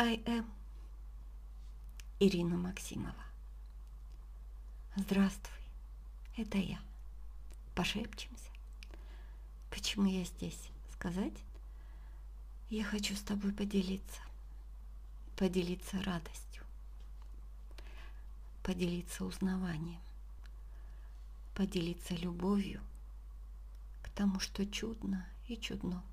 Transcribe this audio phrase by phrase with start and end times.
[0.00, 0.46] I am
[2.20, 3.24] Ирина Максимова.
[4.94, 5.58] Здравствуй,
[6.36, 6.78] это я.
[7.74, 8.48] Пошепчемся.
[9.70, 10.70] Почему я здесь?
[10.92, 11.32] Сказать?
[12.70, 14.20] Я хочу с тобой поделиться.
[15.34, 16.62] Поделиться радостью.
[18.62, 20.00] Поделиться узнаванием.
[21.56, 22.80] Поделиться любовью
[24.04, 26.04] к тому, что чудно и чудно.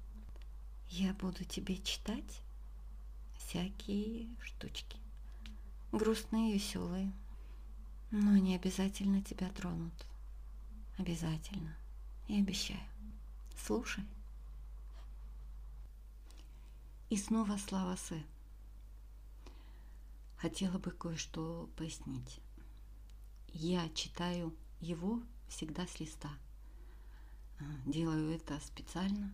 [0.89, 2.41] Я буду тебе читать
[3.45, 4.97] всякие штучки.
[5.91, 7.11] Грустные, веселые.
[8.11, 9.93] Но они обязательно тебя тронут.
[10.97, 11.75] Обязательно.
[12.27, 12.79] И обещаю.
[13.65, 14.03] Слушай.
[17.09, 18.23] И снова слава Сэ.
[20.37, 22.39] Хотела бы кое-что пояснить.
[23.53, 26.29] Я читаю его всегда с листа.
[27.59, 29.33] А, делаю это специально.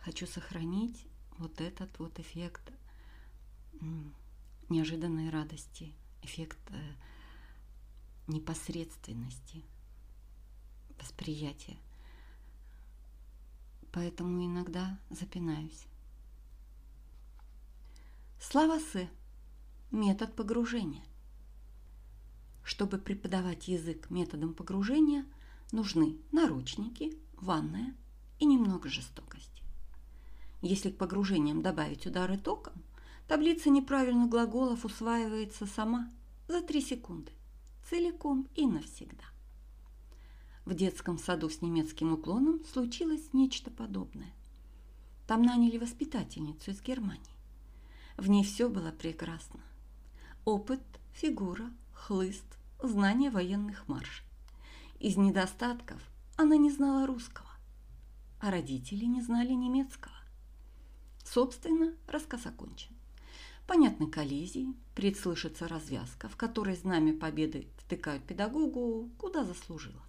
[0.00, 1.06] Хочу сохранить
[1.38, 2.72] вот этот вот эффект
[4.68, 6.94] неожиданной радости, эффект э,
[8.26, 9.64] непосредственности,
[11.00, 11.76] восприятия.
[13.92, 15.86] Поэтому иногда запинаюсь.
[18.40, 19.08] Слава Сэ.
[19.90, 21.04] Метод погружения.
[22.62, 25.24] Чтобы преподавать язык методом погружения,
[25.72, 27.94] нужны наручники, ванная
[28.38, 29.62] и немного жестокости.
[30.62, 32.74] Если к погружениям добавить удары током,
[33.28, 36.10] таблица неправильных глаголов усваивается сама
[36.48, 37.32] за 3 секунды,
[37.88, 39.24] целиком и навсегда.
[40.64, 44.32] В детском саду с немецким уклоном случилось нечто подобное.
[45.26, 47.36] Там наняли воспитательницу из Германии.
[48.16, 49.60] В ней все было прекрасно.
[50.44, 54.26] Опыт, фигура, хлыст, знание военных маршей.
[54.98, 56.00] Из недостатков
[56.36, 57.50] она не знала русского,
[58.40, 60.14] а родители не знали немецкого.
[61.24, 62.94] Собственно, рассказ окончен.
[63.66, 70.02] Понятны коллизии, предслышится развязка, в которой знамя победы втыкают педагогу, куда заслужила.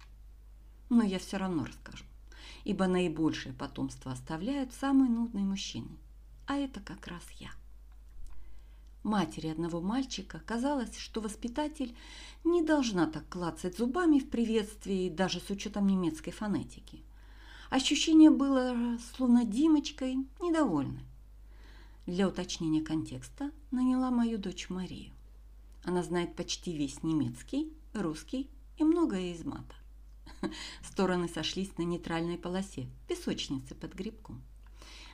[0.90, 2.04] Но я все равно расскажу,
[2.64, 5.98] ибо наибольшее потомство оставляют самые нудные мужчины,
[6.46, 7.50] а это как раз я.
[9.02, 11.96] Матери одного мальчика казалось, что воспитатель
[12.44, 17.02] не должна так клацать зубами в приветствии, даже с учетом немецкой фонетики.
[17.70, 21.07] Ощущение было, словно Димочкой недовольной.
[22.08, 25.12] Для уточнения контекста наняла мою дочь Марию.
[25.84, 28.48] Она знает почти весь немецкий, русский
[28.78, 29.74] и многое из мата.
[30.82, 34.42] Стороны сошлись на нейтральной полосе, песочнице под грибком.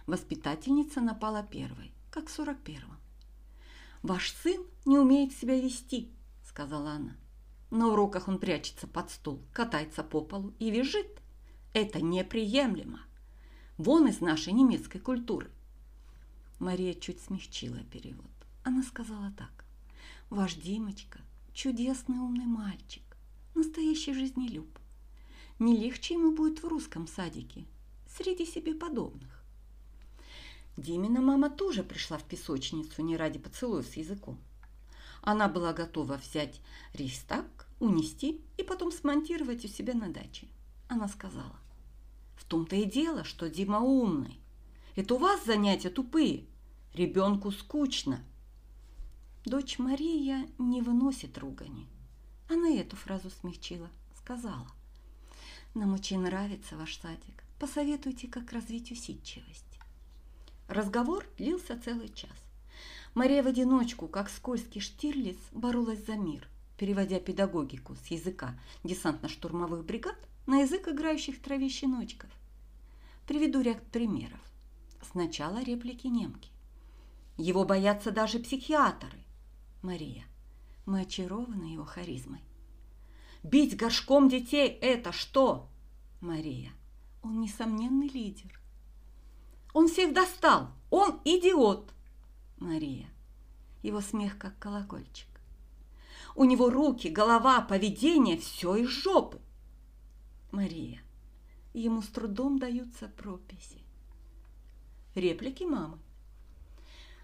[0.06, 2.96] Воспитательница напала первой, как в 41-м.
[4.04, 6.12] «Ваш сын не умеет себя вести»,–
[6.44, 7.16] сказала она.
[7.72, 11.20] «На уроках он прячется под стол, катается по полу и визжит.
[11.72, 13.00] Это неприемлемо.
[13.78, 15.50] Вон из нашей немецкой культуры.
[16.58, 18.30] Мария чуть смягчила перевод.
[18.62, 19.64] Она сказала так.
[20.30, 21.20] «Ваш Димочка–
[21.52, 23.02] чудесный умный мальчик,
[23.54, 24.68] настоящий жизнелюб.
[25.58, 27.64] Не легче ему будет в русском садике,
[28.08, 29.44] среди себе подобных».
[30.76, 34.38] Димина мама тоже пришла в песочницу не ради поцелуя с языком.
[35.22, 36.60] Она была готова взять
[36.92, 37.46] рейстаг,
[37.80, 40.48] унести и потом смонтировать у себя на даче.
[40.88, 41.56] Она сказала,
[42.36, 44.38] в том-то и дело, что Дима умный.
[44.96, 46.44] Это у вас занятия тупые.
[46.92, 48.24] Ребенку скучно.
[49.44, 51.88] Дочь Мария не выносит ругани.
[52.48, 54.68] Она эту фразу смягчила, сказала.
[55.74, 57.42] Нам очень нравится ваш садик.
[57.58, 59.64] Посоветуйте, как развить усидчивость.
[60.68, 62.30] Разговор длился целый час.
[63.14, 70.16] Мария в одиночку, как скользкий штирлиц, боролась за мир, переводя педагогику с языка десантно-штурмовых бригад
[70.46, 72.30] на язык играющих в траве щеночков.
[73.26, 74.43] Приведу ряд примеров.
[75.10, 76.50] Сначала реплики немки.
[77.36, 79.18] Его боятся даже психиатры.
[79.82, 80.24] Мария.
[80.86, 82.40] Мы очарованы его харизмой.
[83.42, 85.68] Бить горшком детей– это что?
[86.20, 86.72] Мария.
[87.22, 88.58] Он несомненный лидер.
[89.72, 90.68] Он всех достал.
[90.90, 91.92] Он идиот.
[92.58, 93.08] Мария.
[93.82, 95.28] Его смех как колокольчик.
[96.34, 99.38] У него руки, голова, поведение– все из жопы.
[100.50, 101.02] Мария.
[101.74, 103.83] Ему с трудом даются прописи.
[105.14, 105.98] Реплики мамы.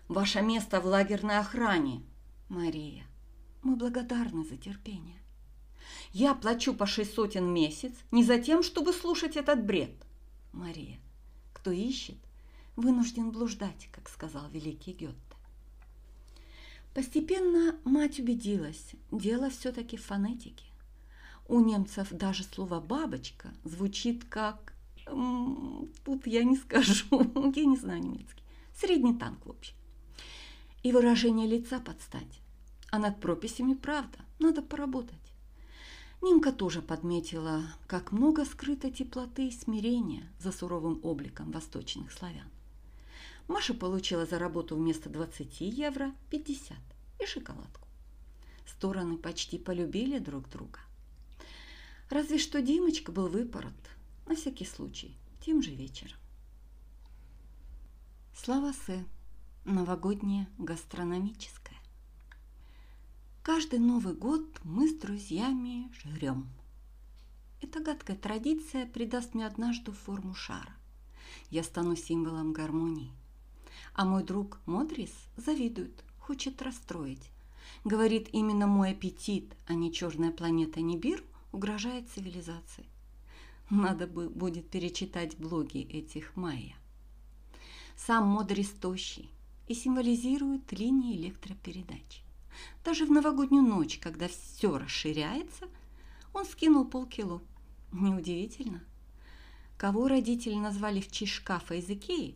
[0.07, 2.03] Ваше место в лагерной охране,
[2.49, 3.05] Мария.
[3.63, 5.21] Мы благодарны за терпение.
[6.13, 9.91] Я плачу по шесть сотен в месяц не за тем, чтобы слушать этот бред.
[10.53, 11.01] Мария.
[11.53, 12.19] Кто ищет,
[12.77, 15.17] вынужден блуждать, как сказал великий Гетте.
[16.95, 20.65] Постепенно мать убедилась, дело все-таки в фонетике.
[21.49, 24.75] У немцев даже слово «бабочка» звучит как...
[26.05, 27.07] Тут я не скажу,
[27.57, 28.43] я не знаю немецкий.
[28.75, 29.75] Средний танк, в общем.
[30.83, 32.41] И выражение лица подстать.
[32.91, 35.17] А над прописями правда, надо поработать.
[36.23, 42.49] Нимка тоже подметила, как много скрыто теплоты и смирения за суровым обликом восточных славян.
[43.49, 46.77] Маша получила за работу вместо 20 евро 50
[47.21, 47.89] и шоколадку.
[48.67, 50.79] Стороны почти полюбили друг друга.
[52.11, 53.73] Разве что Димочка был выпорот,
[54.31, 56.17] на всякий случай, тем же вечером.
[58.33, 59.05] Слава Сэ.
[59.65, 61.77] Новогоднее гастрономическое.
[63.43, 66.49] Каждый Новый год мы с друзьями жрем.
[67.61, 70.77] Эта гадкая традиция придаст мне однажды форму шара.
[71.51, 73.11] Я стану символом гармонии.
[73.95, 77.33] А мой друг Модрис завидует, хочет расстроить.
[77.85, 82.87] Говорит, именно мой аппетит, а не черная планета Нибир, угрожает цивилизации.
[83.71, 86.75] Надо бы будет перечитать блоги этих майя.
[87.97, 89.31] Сам Модрис тощий
[89.69, 92.25] и символизирует линии электропередач.
[92.85, 95.69] Даже в новогоднюю ночь, когда все расширяется,
[96.35, 97.41] он скинул полкило.
[97.93, 98.83] Неудивительно.
[99.77, 102.35] Кого родители назвали в честь шкафа из Икеи?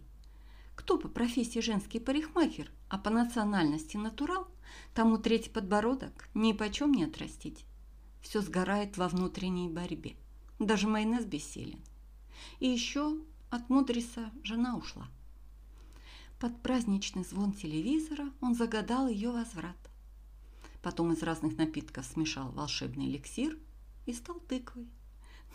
[0.76, 4.46] Кто по профессии женский парикмахер, а по национальности натурал,
[4.94, 7.64] тому третий подбородок ни почем не отрастить.
[8.22, 10.14] Все сгорает во внутренней борьбе.
[10.58, 11.80] Даже майонез бессилен.
[12.60, 13.18] И еще
[13.50, 15.08] от Мудриса жена ушла.
[16.38, 19.76] Под праздничный звон телевизора он загадал ее возврат.
[20.82, 23.58] Потом из разных напитков смешал волшебный эликсир
[24.06, 24.88] и стал тыквой.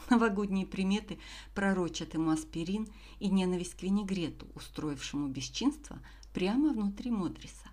[0.10, 1.20] Новогодние приметы
[1.54, 2.88] пророчат ему аспирин
[3.20, 6.00] и ненависть к винегрету, устроившему бесчинство
[6.34, 7.70] прямо внутри Модриса.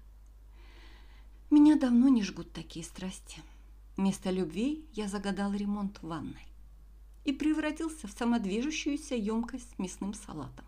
[1.50, 3.42] Меня давно не жгут такие страсти.
[3.96, 6.46] Вместо любви я загадал ремонт в ванной
[7.26, 10.64] и превратился в самодвижущуюся емкость с мясным салатом.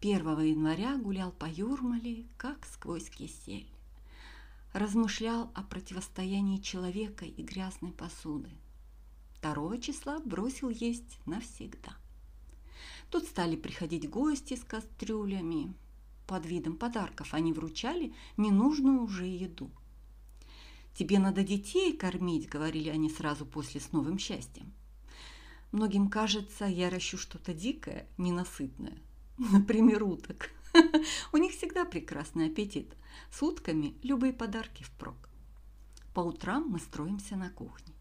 [0.00, 3.66] 1 января гулял по Юрмале, как сквозь кисель.
[4.74, 8.50] Размышлял о противостоянии человека и грязной посуды.
[9.40, 11.96] 2 числа бросил есть навсегда.
[13.10, 15.72] Тут стали приходить гости с кастрюлями.
[16.26, 19.70] Под видом подарков они вручали ненужную уже еду.
[20.94, 24.74] «Тебе надо детей кормить»,— говорили они сразу после с новым счастьем.
[25.70, 28.98] Многим кажется, я ращу что-то дикое, ненасытное.
[29.38, 30.50] Например, уток.
[31.32, 32.94] У них всегда прекрасный аппетит.
[33.30, 35.28] С утками любые подарки впрок.
[36.14, 37.94] По утрам мы строимся на кухне.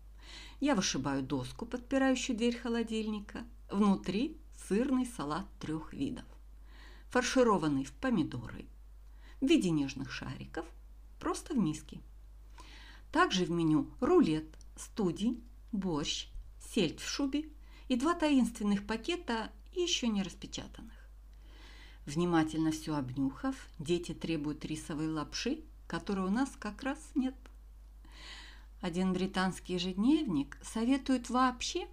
[0.59, 3.45] Я вышибаю доску, подпирающую дверь холодильника.
[3.69, 4.37] Внутри
[4.67, 6.25] сырный салат трех видов.
[7.09, 8.65] Фаршированный в помидоры,
[9.39, 10.65] в виде нежных шариков,
[11.19, 11.99] просто в миске.
[13.11, 16.27] Также в меню рулет, студень, борщ,
[16.59, 17.49] сельдь в шубе
[17.87, 20.93] и два таинственных пакета еще не распечатанных.
[22.05, 27.35] Внимательно все обнюхав, дети требуют рисовой лапши, которой у нас как раз нет.
[28.81, 31.87] Один британский ежедневник советует вообще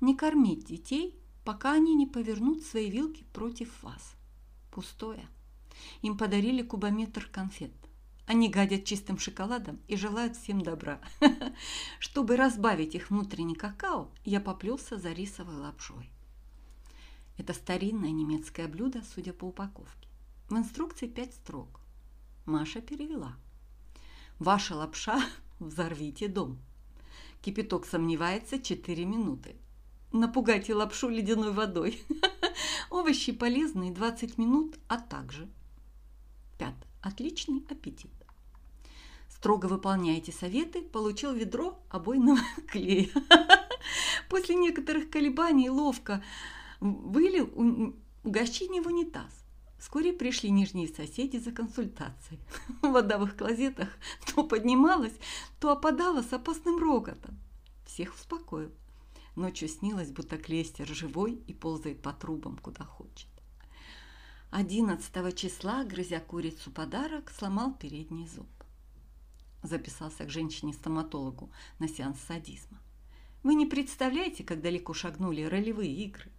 [0.00, 4.14] не кормить детей, пока они не повернут свои вилки против вас.
[4.70, 5.26] Пустое.
[6.02, 7.72] Им подарили кубометр конфет.
[8.26, 11.00] Они гадят чистым шоколадом и желают всем добра.
[12.00, 16.10] Чтобы разбавить их внутренний какао, я поплелся за рисовой лапшой.
[17.38, 20.08] Это старинное немецкое блюдо, судя по упаковке.
[20.48, 21.80] В инструкции пять строк.
[22.46, 23.36] Маша перевела.
[24.40, 25.20] Ваша лапша
[25.60, 26.58] взорвите дом.
[27.42, 29.54] Кипяток сомневается 4 минуты.
[30.12, 32.02] Напугайте лапшу ледяной водой.
[32.90, 35.48] Овощи полезные 20 минут, а также.
[36.58, 36.86] Пятое.
[37.02, 38.10] Отличный аппетит.
[39.36, 42.38] Строго выполняя эти советы, получил ведро обойного
[42.68, 43.10] клея.
[44.30, 46.24] После некоторых колебаний ловко
[46.80, 47.50] вылил
[48.24, 49.30] угощение в унитаз.
[49.78, 52.40] Вскоре пришли нижние соседи за консультацией.
[52.80, 53.90] Вода в их клозетах
[54.34, 55.12] то поднималась,
[55.60, 57.38] то опадала с опасным рокотом.
[57.84, 58.72] Всех успокоил.
[59.34, 63.28] Ночью снилось, будто клейстер живой и ползает по трубам, куда хочет.
[64.50, 68.46] 11 числа, грызя курицу подарок, сломал передний зуб.
[69.66, 72.78] Записался к женщине-стоматологу на сеанс садизма.
[73.42, 76.30] Вы не представляете, как далеко шагнули ролевые игры.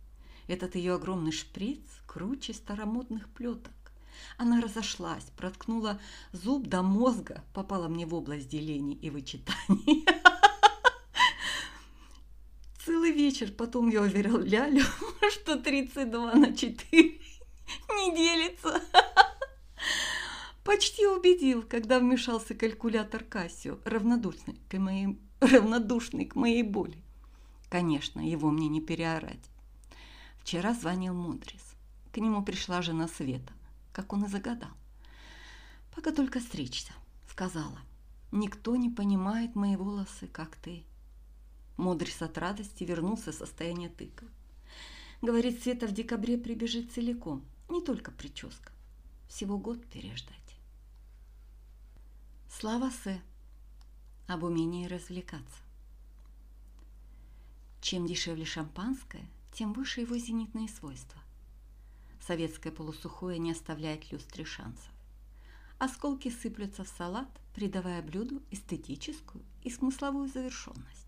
[0.48, 3.74] Этот ее огромный шприц круче старомодных плеток.
[4.38, 6.00] Она разошлась, проткнула
[6.32, 10.06] зуб до мозга, попала мне в область делений и вычитаний.
[12.86, 14.86] Целый вечер потом я уверял Лялю,
[15.34, 17.20] что 32 на 4
[17.90, 18.67] не делится.
[20.68, 27.02] Почти убедил, когда вмешался калькулятор Кассио, равнодушный к моей, равнодушный к моей боли.
[27.70, 29.50] Конечно, его мне не переорать.
[30.42, 31.64] Вчера звонил Мудрис.
[32.12, 33.54] К нему пришла жена Света,
[33.94, 34.72] как он и загадал.
[35.96, 36.92] Пока только стричься,
[37.32, 37.80] сказала.
[38.34, 40.84] Никто не понимает мои волосы, как ты.
[41.78, 44.26] Мудрец от радости вернулся в состояние тыка.
[45.22, 48.74] Говорит, Света в декабре прибежит целиком, не только прическа.
[49.30, 50.57] Всего год переждать.
[52.50, 53.22] Слава Сэ
[54.26, 55.60] об умении развлекаться.
[57.82, 61.22] Чем дешевле шампанское, тем выше его зенитные свойства.
[62.20, 64.90] Советское полусухое не оставляет люстре шансов.
[65.78, 71.06] Осколки сыплются в салат, придавая блюду эстетическую и смысловую завершенность.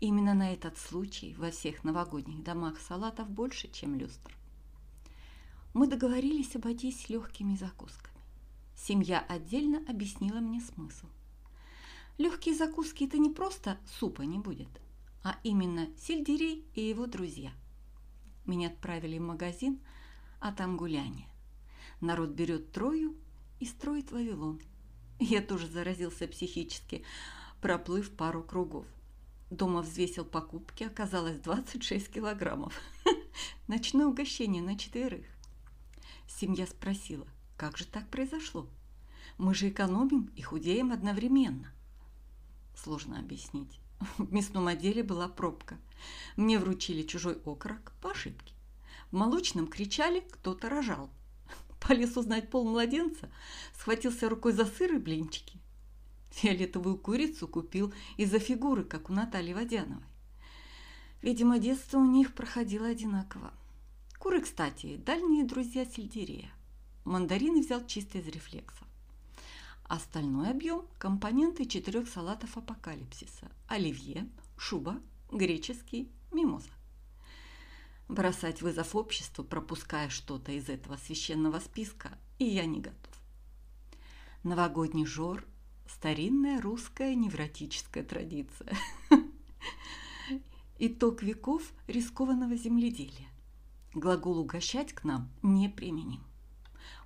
[0.00, 4.34] Именно на этот случай во всех новогодних домах салатов больше, чем люстр.
[5.74, 8.13] Мы договорились обойтись легкими закусками.
[8.86, 11.06] Семья отдельно объяснила мне смысл.
[12.18, 14.68] Легкие закуски– это не просто супа не будет,
[15.22, 17.50] а именно сельдерей и его друзья.
[18.44, 19.80] Меня отправили в магазин,
[20.38, 21.28] а там гуляние.
[22.02, 23.16] Народ берет трою
[23.58, 24.60] и строит Вавилон.
[25.18, 27.04] Я тоже заразился психически,
[27.62, 28.84] проплыв пару кругов.
[29.48, 32.78] Дома взвесил покупки, оказалось 26 килограммов.
[33.66, 35.24] Ночное угощение на четверых.
[36.28, 37.26] Семья спросила,
[37.56, 38.68] как же так произошло?
[39.38, 41.72] Мы же экономим и худеем одновременно.
[42.76, 43.80] Сложно объяснить.
[44.18, 45.78] В мясном отделе была пробка.
[46.36, 48.54] Мне вручили чужой окорок по ошибке.
[49.10, 51.10] В молочном кричали, кто-то рожал.
[51.80, 53.30] Полез узнать пол младенца,
[53.76, 55.58] схватился рукой за сыр и блинчики.
[56.30, 60.04] Фиолетовую курицу купил из-за фигуры, как у Натальи Водяновой.
[61.22, 63.52] Видимо, детство у них проходило одинаково.
[64.18, 66.50] Куры, кстати, дальние друзья сельдерея.
[67.04, 68.86] Мандарины взял чисто из рефлексов.
[69.84, 74.98] Остальной объем– компоненты четырех салатов апокалипсиса– оливье, шуба,
[75.30, 76.70] греческий, мимоза.
[78.08, 83.12] Бросать вызов обществу, пропуская что-то из этого священного списка, и я не готов.
[84.42, 85.44] Новогодний жор–
[85.86, 88.74] старинная русская невротическая традиция.
[90.78, 93.28] Итог веков рискованного земледелия.
[93.92, 96.22] Глагол «угощать» к нам неприменим.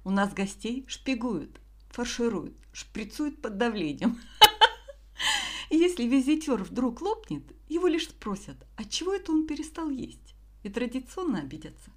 [0.04, 4.20] У нас гостей шпигуют– фаршируют, шприцуют под давлением.
[5.70, 11.40] Если визитер вдруг лопнет, его лишь спросят, от чего это он перестал есть, и традиционно
[11.40, 11.90] обидятся.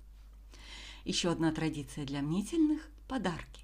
[1.06, 3.62] Еще одна традиция для мнительных– подарки.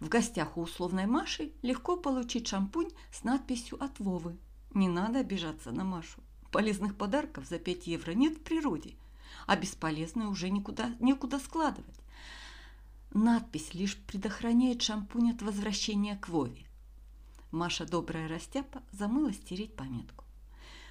[0.00, 4.36] В гостях у условной Маши легко получить шампунь с надписью от Вовы.
[4.74, 6.20] Не надо обижаться на Машу.
[6.52, 8.94] Полезных подарков за 5 евро нет в природе,
[9.46, 11.94] а бесполезные уже никуда, некуда складывать.
[13.16, 16.66] Надпись лишь предохраняет шампунь от возвращения к Вове.
[17.50, 20.26] Маша, добрая растяпа, замыла стереть пометку.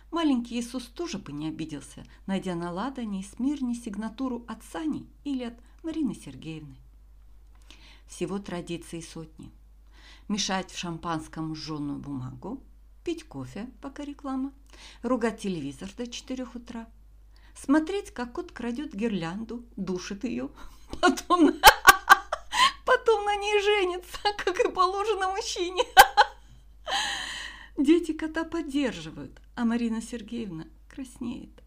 [0.10, 5.44] Маленький Иисус тоже бы не обиделся, найдя на ладоне и смирне сигнатуру от Сани или
[5.44, 5.54] от
[5.84, 6.78] Марины Сергеевны.
[8.08, 9.52] Всего традиции сотни.
[10.28, 12.60] Мешать в шампанском жженую бумагу,
[13.04, 14.52] пить кофе, пока реклама,
[15.04, 16.88] ругать телевизор до 4 утра,
[17.54, 20.50] смотреть, как кот крадет гирлянду, душит ее,
[21.02, 21.54] потом
[23.46, 25.84] ней женится, как и положено мужчине.
[27.78, 31.64] Дети кота поддерживают, а Марина Сергеевна краснеет.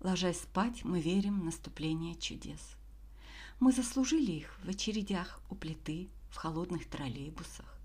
[0.00, 2.60] Ложась спать, мы верим в наступление чудес.
[3.60, 7.78] Мы заслужили их в очередях у плиты, в холодных троллейбусах.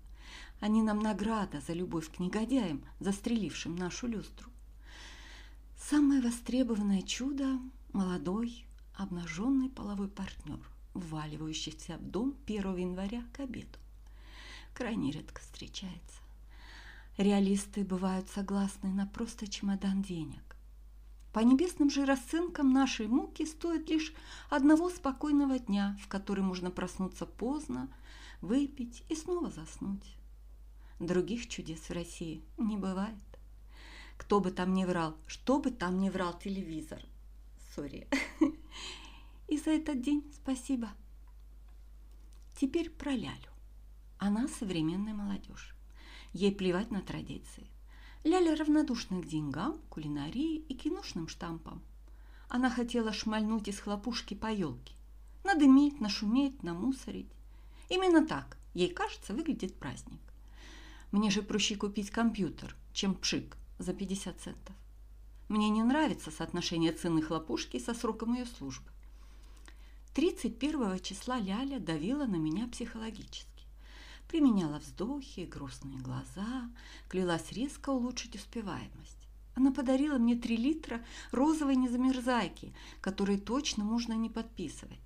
[0.60, 4.50] Они нам награда за любовь к негодяям, застрелившим нашу люстру.
[5.78, 7.58] Самое востребованное чудо–
[7.94, 10.60] молодой, обнаженный половой партнер–
[10.94, 13.78] вваливающихся в дом 1 января к обеду.
[14.74, 16.20] Крайне редко встречается.
[17.16, 20.56] Реалисты бывают согласны на просто чемодан денег.
[21.32, 24.12] По небесным же расценкам нашей муки стоит лишь
[24.48, 27.88] одного спокойного дня, в который можно проснуться поздно,
[28.40, 30.16] выпить и снова заснуть.
[30.98, 33.14] Других чудес в России не бывает.
[34.16, 37.02] Кто бы там ни врал, что бы там ни врал телевизор.
[37.74, 38.08] Сори.
[39.50, 40.90] И за этот день спасибо.
[42.56, 43.50] Теперь про Лялю.
[44.16, 45.74] Она современная молодежь.
[46.32, 47.66] Ей плевать на традиции.
[48.22, 51.82] Ляля равнодушна к деньгам, кулинарии и киношным штампам.
[52.48, 54.94] Она хотела шмальнуть из хлопушки по елке.
[55.42, 57.32] Надымить, нашуметь, намусорить.
[57.88, 60.20] Именно так, ей кажется, выглядит праздник.
[61.10, 64.76] Мне же проще купить компьютер, чем пшик за 50 центов.
[65.48, 68.88] Мне не нравится соотношение цены хлопушки со сроком ее службы.
[70.14, 73.46] 31 числа Ляля давила на меня психологически.
[74.26, 76.68] Применяла вздохи, грустные глаза,
[77.08, 79.28] клялась резко улучшить успеваемость.
[79.54, 84.98] Она подарила мне 3 литра розовой незамерзайки, которые точно можно не подписывать.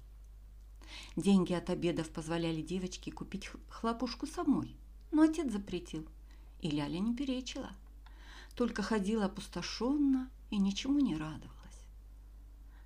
[1.17, 4.75] Деньги от обедов позволяли девочке купить хлопушку самой,
[5.13, 6.07] но отец запретил,
[6.61, 7.73] и Ляля не перечила.
[8.55, 11.64] Только ходила опустошенно и ничему не радовалась.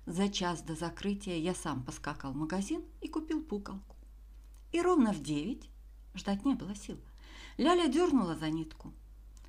[0.09, 3.95] За час до закрытия я сам поскакал в магазин и купил пукалку.
[4.71, 5.69] И ровно в девять,
[6.15, 6.97] ждать не было сил,
[7.57, 8.91] Ляля дернула за нитку.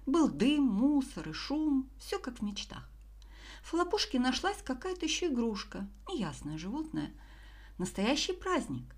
[0.05, 2.87] Был дым, мусор и шум, все как в мечтах.
[3.63, 7.11] В хлопушке нашлась какая-то еще игрушка, неясное животное.
[7.79, 8.95] Настоящий праздник.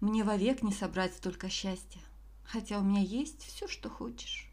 [0.00, 2.00] Мне вовек не собрать столько счастья,
[2.42, 4.50] хотя у меня есть все, что хочешь.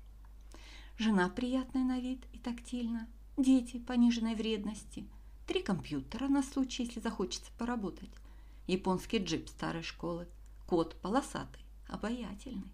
[0.99, 3.07] Жена приятная на вид и тактильно,
[3.37, 5.07] дети пониженной вредности,
[5.45, 8.11] три компьютера на случай, если захочется поработать,
[8.67, 10.27] японский джип старой школы,
[10.67, 12.71] кот полосатый, обаятельный,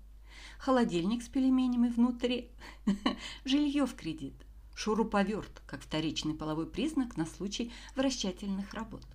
[0.59, 2.51] холодильник с пельменями внутри,
[3.45, 4.35] жилье в кредит,
[4.75, 9.05] шуруповерт, как вторичный половой признак на случай вращательных работ,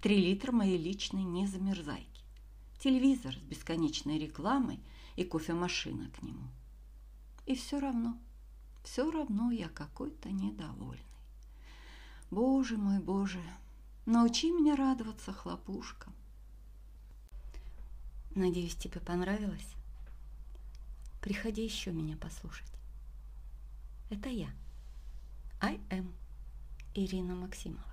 [0.00, 2.24] три литра моей личной незамерзайки,
[2.78, 4.80] телевизор с бесконечной рекламой
[5.16, 6.48] и кофемашина к нему.
[7.46, 8.18] И все равно,
[8.82, 11.09] все равно я какой-то недовольный.
[12.30, 13.42] Боже мой, Боже,
[14.06, 16.14] научи меня радоваться хлопушкам.
[18.36, 19.74] Надеюсь, тебе понравилось?
[21.20, 22.70] Приходи еще меня послушать.
[24.10, 24.50] Это я.
[25.60, 26.12] I am
[26.94, 27.89] Ирина Максимова.